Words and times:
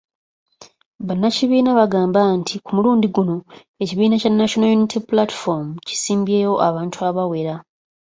Bannakibiina 1.07 1.69
bagamba 1.79 2.21
nti 2.39 2.53
ku 2.63 2.69
mulundi 2.75 3.07
guno, 3.15 3.35
ekibiina 3.83 4.15
kya 4.21 4.31
National 4.31 4.71
Unity 4.75 4.97
Platform 5.09 5.65
kisimbyewo 5.87 6.55
abantu 6.67 6.97
abawera. 7.09 7.55